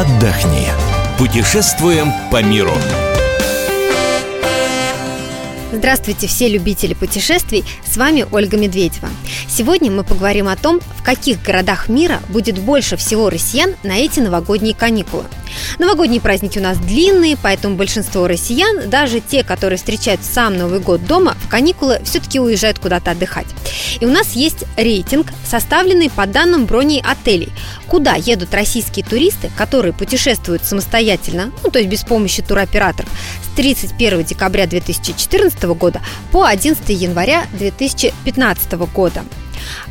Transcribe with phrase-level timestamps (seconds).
[0.00, 0.66] отдохни.
[1.18, 2.72] Путешествуем по миру.
[5.72, 9.08] Здравствуйте, все любители путешествий, с вами Ольга Медведева.
[9.48, 14.18] Сегодня мы поговорим о том, в каких городах мира будет больше всего россиян на эти
[14.18, 15.24] новогодние каникулы.
[15.78, 21.06] Новогодние праздники у нас длинные, поэтому большинство россиян, даже те, которые встречают сам Новый год
[21.06, 23.46] дома, в каникулы все-таки уезжают куда-то отдыхать.
[24.00, 27.52] И у нас есть рейтинг, составленный по данным броней отелей,
[27.86, 33.10] куда едут российские туристы, которые путешествуют самостоятельно, ну то есть без помощи туроператоров,
[33.42, 36.00] с 31 декабря 2014 года
[36.32, 39.24] по 11 января 2015 года.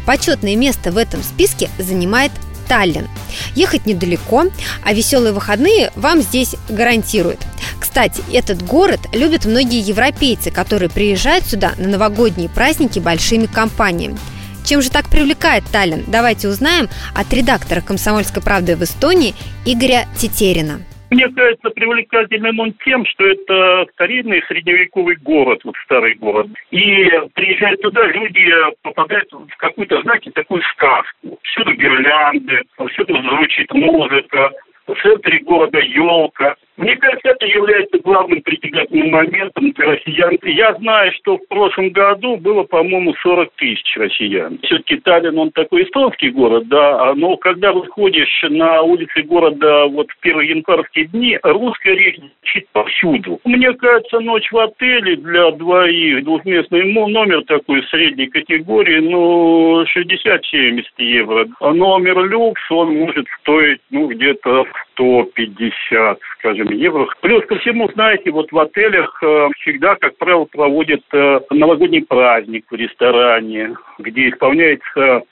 [0.06, 2.32] Почетное место в этом списке занимает
[2.68, 3.08] Таллин.
[3.56, 4.46] Ехать недалеко,
[4.84, 7.42] а веселые выходные вам здесь гарантируют.
[7.80, 14.18] Кстати, этот город любят многие европейцы, которые приезжают сюда на новогодние праздники большими компаниями.
[14.66, 16.06] Чем же так привлекает Таллин?
[16.08, 19.36] Давайте узнаем от редактора «Комсомольской правды» в Эстонии
[19.66, 20.80] Игоря Тетерина.
[21.14, 26.48] Мне кажется, привлекательным он тем, что это старинный средневековый город, вот старый город.
[26.72, 31.38] И приезжая туда, люди попадают в какую-то, знаете, такую сказку.
[31.44, 34.50] Всюду гирлянды, всюду звучит музыка,
[34.88, 36.56] в центре города елка.
[36.78, 40.38] Мне кажется, это является главным притягательным моментом для россиян.
[40.44, 44.58] Я знаю, что в прошлом году было, по-моему, 40 тысяч россиян.
[44.64, 50.10] Все-таки Таллин, он такой эстонский город, да, а, но когда выходишь на улицы города вот
[50.10, 53.40] в первые январские дни, русская речь звучит повсюду.
[53.46, 61.48] Мне кажется, ночь в отеле для двоих, двухместный номер такой средней категории, ну, 60-70 евро.
[61.60, 67.08] А номер люкс, он может стоить, ну, где-то 150, скажем, евро.
[67.22, 72.66] Плюс ко всему, знаете, вот в отелях э, всегда, как правило, проводят э, новогодний праздник
[72.70, 75.24] в ресторане, где исполняется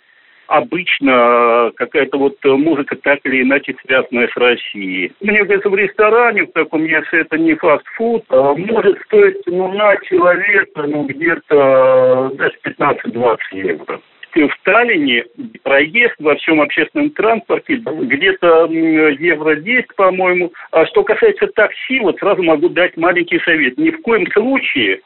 [0.48, 5.14] обычно какая-то вот музыка так или иначе связанная с Россией.
[5.22, 9.96] Мне кажется, в ресторане, в таком, если это не фастфуд, э, может стоить ну, на
[9.98, 14.02] человека ну, где-то даже 15-20 евро
[14.34, 15.26] в Таллине
[15.64, 20.52] проезд во всем общественном транспорте где-то евро 10, по-моему.
[20.72, 23.78] А что касается такси, вот сразу могу дать маленький совет.
[23.78, 25.02] Ни в коем случае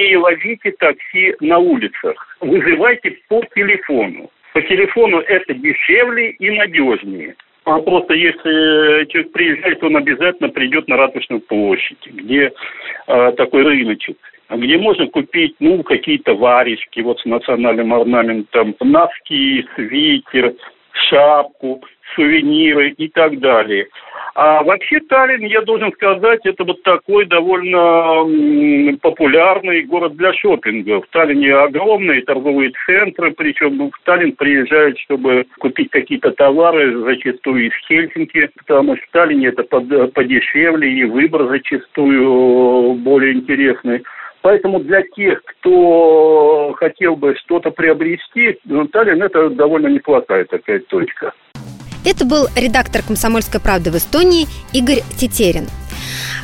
[0.00, 2.36] не ловите такси на улицах.
[2.40, 4.30] Вызывайте по телефону.
[4.52, 7.36] По телефону это дешевле и надежнее.
[7.64, 12.52] А просто если человек приезжает, он обязательно придет на Ратушную площадь, где
[13.06, 14.16] э, такой рыночек
[14.50, 20.54] где можно купить, ну, какие-то варежки вот с национальным орнаментом, носки, свитер,
[21.08, 21.82] шапку,
[22.14, 23.86] сувениры и так далее.
[24.34, 31.00] А вообще Таллин, я должен сказать, это вот такой довольно популярный город для шопинга.
[31.00, 37.72] В Таллине огромные торговые центры, причем в Таллин приезжают, чтобы купить какие-то товары, зачастую из
[37.86, 44.02] Хельсинки, потому что в Таллине это подешевле и выбор зачастую более интересный.
[44.42, 51.32] Поэтому для тех, кто хотел бы что-то приобрести, ну, Таллин это довольно неплохая такая точка.
[52.06, 55.66] Это был редактор «Комсомольской правды» в Эстонии Игорь Тетерин.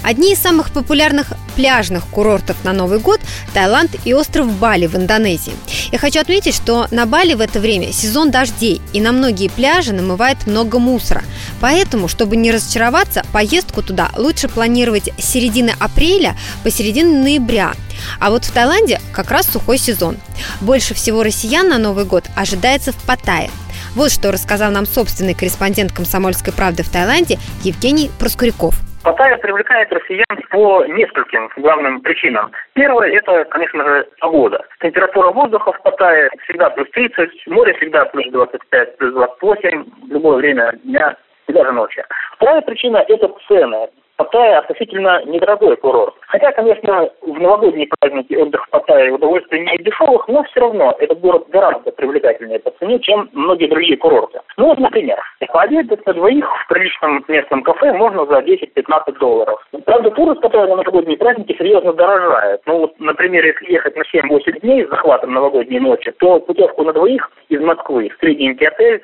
[0.05, 3.21] Одни из самых популярных пляжных курортов на Новый год–
[3.55, 5.55] Таиланд и остров Бали в Индонезии.
[5.91, 9.95] Я хочу отметить, что на Бали в это время сезон дождей, и на многие пляжи
[9.95, 11.23] намывает много мусора.
[11.61, 17.73] Поэтому, чтобы не разочароваться, поездку туда лучше планировать с середины апреля по середину ноября.
[18.21, 20.17] А вот в Таиланде как раз сухой сезон.
[20.61, 23.50] Больше всего россиян на Новый год ожидается в Паттайе.
[23.97, 28.75] Вот что рассказал нам собственный корреспондент «Комсомольской правды» в Таиланде Евгений Проскуряков.
[29.06, 32.50] Паттайя привлекает россиян по нескольким главным причинам.
[32.75, 34.65] Первое– это, конечно же, погода.
[34.81, 40.37] Температура воздуха в Паттайе всегда плюс 30, море всегда плюс 25, плюс 28, в любое
[40.39, 41.16] время дня
[41.47, 42.05] и даже ночи.
[42.37, 43.89] Вторая причина– это цены.
[44.16, 46.15] Паттайя относительно недорогой курорт.
[46.28, 50.95] Хотя, конечно, в новогодние праздники отдых в Паттайе удовольствие не из дешевых, но все равно
[50.98, 54.41] этот город гораздо привлекательнее по цене, чем многие другие курорты.
[54.57, 55.18] Ну вот, например,
[55.53, 59.66] пообедать на двоих в приличном местном кафе можно за 10-15 долларов.
[59.84, 62.63] Правда, туры Паттайе на новогодние праздники серьезно дорожают.
[62.66, 66.92] Ну вот, например, если ехать на 7-8 дней с захватом новогодней ночи, то путевку на
[66.92, 69.03] двоих из Москвы в средненький отель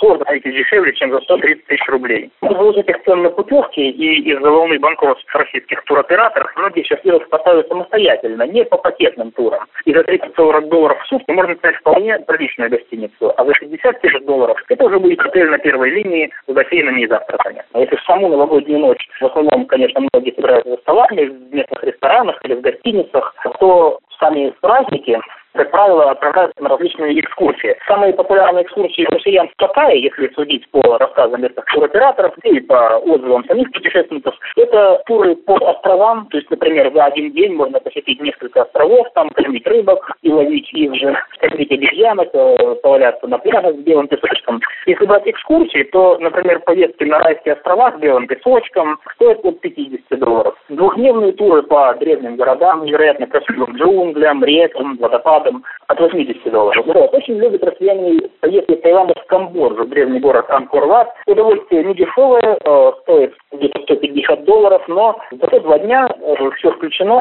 [0.00, 2.30] сложно найти дешевле, чем за 130 тысяч рублей.
[2.42, 7.68] Из этих цен на путевки и из-за волны банкротств российских туроператоров многие сейчас делают поставят
[7.68, 9.66] самостоятельно, не по пакетным турам.
[9.84, 14.24] И за 30-40 долларов в сутки можно снять вполне приличную гостиницу, а за 60 тысяч
[14.24, 17.62] долларов это уже будет отель на первой линии с бассейнами и завтраками.
[17.72, 21.84] А если в саму новогоднюю ночь, в основном, конечно, многие собираются за столами в местных
[21.84, 25.18] ресторанах или в гостиницах, то сами праздники
[25.54, 27.76] как правило, отправляются на различные экскурсии.
[27.86, 33.44] Самые популярные экскурсии россиян в Китае, если судить по рассказам местных туроператоров и по отзывам
[33.44, 38.62] самих путешественников, это туры по островам, то есть, например, за один день можно посетить несколько
[38.62, 43.78] островов, там кормить рыбок и ловить их же, кормить обезьянок, э, поваляться на пляжах с
[43.78, 44.60] белым песочком.
[44.86, 50.18] Если брать экскурсии, то, например, поездки на райские острова с белым песочком стоят от 50
[50.18, 50.54] долларов.
[50.68, 55.39] Двухдневные туры по древним городам, невероятно красивым джунглям, рекам, водопадам
[55.88, 56.86] от 80 долларов.
[56.86, 57.14] Вот.
[57.14, 61.08] Очень любят россияне поездки в Таиланд в Камбоджу, древний город Анкор-Ват.
[61.26, 67.20] Удовольствие не дешевое, э, стоит где-то 150 долларов, но зато два дня э, все включено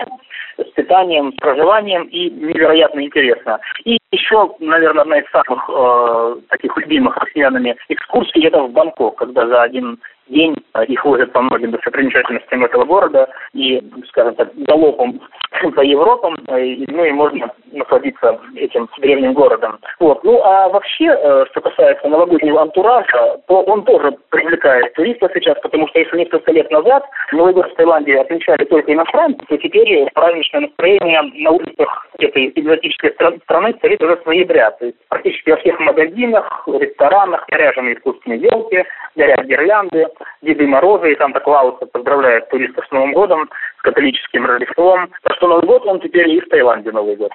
[0.58, 3.60] с питанием, с проживанием и невероятно интересно.
[3.86, 9.48] И еще, наверное, одна из самых э, таких любимых россиянами экскурсий это в Бангкок, когда
[9.48, 10.56] за один день
[10.88, 15.20] их возят по многим достопримечательностям этого города и, скажем так, галопом
[15.76, 19.80] по Европам, э, ну и можно насладиться этим древним городом.
[20.00, 20.24] Вот.
[20.24, 25.88] Ну а вообще, э, что касается новогоднего антуража, то он тоже привлекает туристов сейчас, потому
[25.88, 30.62] что если несколько лет назад Новый год в Таиланде отмечали только иностранцы, то теперь праздничное
[30.62, 33.12] настроение на улицах этой экзотической
[33.44, 34.72] страны царит уже с ноября.
[34.72, 38.84] То есть практически во всех магазинах, ресторанах наряжены искусственные елки,
[39.20, 40.08] горят гирлянды,
[40.42, 45.10] Деды Морозы и Санта-Клауса поздравляют туристов с Новым годом, с католическим Рождеством.
[45.24, 47.32] Так что Новый год, он теперь и в Таиланде Новый год.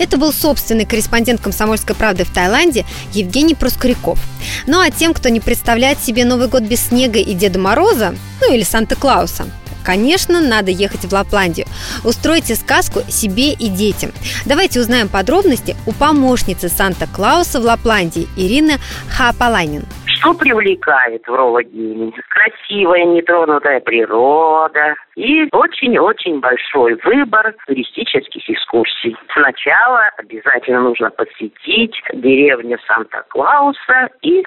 [0.00, 4.18] Это был собственный корреспондент «Комсомольской правды» в Таиланде Евгений Проскуряков.
[4.66, 8.54] Ну а тем, кто не представляет себе Новый год без снега и Деда Мороза, ну
[8.54, 9.44] или Санта-Клауса,
[9.84, 11.66] Конечно, надо ехать в Лапландию.
[12.04, 14.10] Устройте сказку себе и детям.
[14.46, 18.78] Давайте узнаем подробности у помощницы Санта-Клауса в Лапландии Ирины
[19.08, 19.84] Хапалайнин.
[20.20, 22.12] Что привлекает в Роводине?
[22.28, 29.16] Красивая, нетронутая природа и очень-очень большой выбор туристических экскурсий.
[29.32, 34.44] Сначала обязательно нужно посетить деревню Санта-Клауса и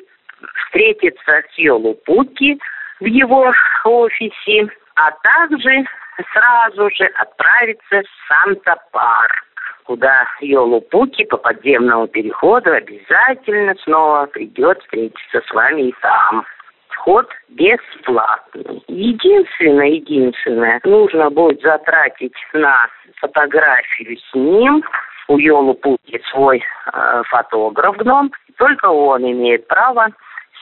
[0.66, 2.60] встретиться с Йолупуки
[3.00, 3.52] в его
[3.84, 5.86] офисе, а также
[6.32, 9.44] сразу же отправиться в Санта-Парк
[9.86, 16.46] куда Йолупуки по подземному переходу обязательно снова придет встретиться с вами и там.
[16.90, 18.84] Вход бесплатный.
[18.88, 22.88] Единственное, единственное, нужно будет затратить на
[23.20, 24.84] фотографию с ним.
[25.28, 26.64] У Йолупуки свой
[26.94, 28.32] э, фотограф гном.
[28.58, 30.10] Только он имеет право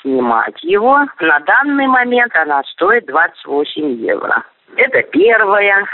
[0.02, 1.06] снимать его.
[1.20, 4.44] На данный момент она стоит 28 евро.
[4.78, 5.86] Это первое.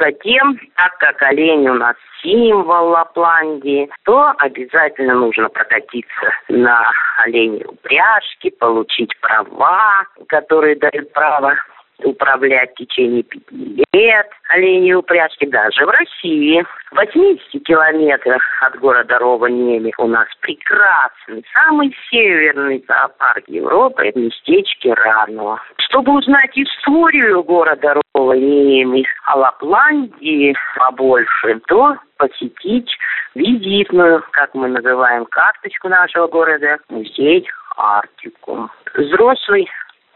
[0.00, 6.90] Затем, так как олень у нас символ Лапландии, то обязательно нужно прокатиться на
[7.22, 11.54] оленей упряжке, получить права, которые дают право
[12.02, 16.64] управлять в течение пяти лет оленей упряжки даже в России.
[16.90, 25.60] В 80 километрах от города Рованеми у нас прекрасный, самый северный зоопарк Европы, местечке Рано.
[25.78, 32.90] Чтобы узнать историю города Рованеми, о Лапландии побольше, то посетить
[33.34, 38.70] визитную, как мы называем, карточку нашего города, музей Арктику.
[38.94, 39.68] Взрослый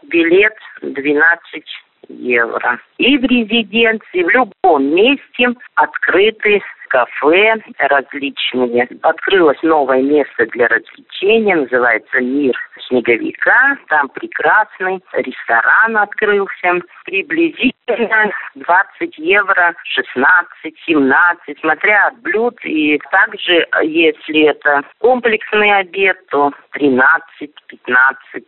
[0.09, 1.63] билет 12
[2.09, 2.79] евро.
[2.97, 8.87] И в резиденции, в любом месте открыты кафе различные.
[9.03, 12.55] Открылось новое место для развлечения, называется «Мир
[12.87, 13.77] снеговика».
[13.87, 16.81] Там прекрасный ресторан открылся.
[17.05, 22.57] Приблизительно 20 евро, 16, 17, смотря от блюд.
[22.63, 28.43] И также, если это комплексный обед, то 13, 15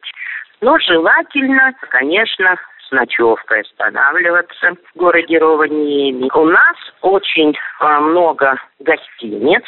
[0.61, 2.55] но желательно, конечно,
[2.87, 6.29] с ночевкой останавливаться в городе Ровaniemi.
[6.33, 9.63] У нас очень а, много гостиниц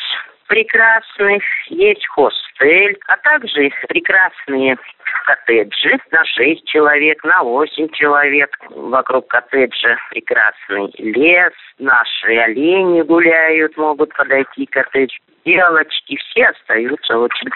[0.48, 4.78] прекрасных, есть хостель, а также прекрасные
[5.26, 8.56] коттеджи на 6 человек, на 8 человек.
[8.70, 15.18] Вокруг коттеджа прекрасный лес, наши олени гуляют, могут подойти к коттеджу.
[15.46, 17.50] Девочки, все остаются очень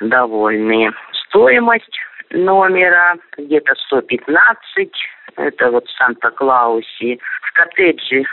[0.00, 0.92] довольные.
[1.26, 1.98] Стоимость
[2.30, 4.90] номера, где-то 115,
[5.36, 8.24] это вот в Санта-Клаусе, в коттедже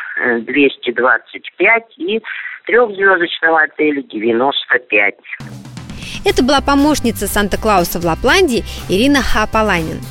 [0.42, 2.22] 225 э, и
[2.66, 5.16] трехзвездочного отеля 95.
[6.24, 10.02] Это была помощница Санта-Клауса в Лапландии Ирина Хапаланин.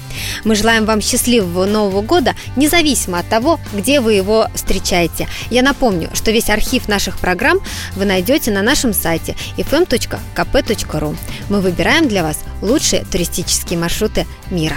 [0.45, 5.29] Мы желаем вам счастливого Нового года, независимо от того, где вы его встречаете.
[5.50, 7.61] Я напомню, что весь архив наших программ
[7.95, 11.17] вы найдете на нашем сайте fm.kp.ru.
[11.49, 14.76] Мы выбираем для вас лучшие туристические маршруты мира.